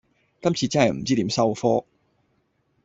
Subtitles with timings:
[0.41, 1.85] 今次真係唔知點收科